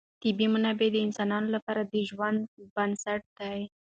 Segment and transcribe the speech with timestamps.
[0.23, 2.39] طبیعي منابع د انسانانو لپاره د ژوند
[2.75, 3.59] بنسټ دی.